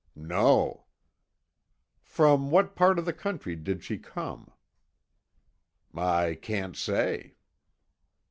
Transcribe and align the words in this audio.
"No." 0.15 0.85
"From 2.01 2.49
what 2.49 2.73
part 2.75 2.97
of 2.97 3.05
the 3.05 3.13
country 3.13 3.55
did 3.55 3.83
she 3.83 3.99
come?" 3.99 4.49
"I 5.93 6.39
can't 6.41 6.75
say." 6.75 7.35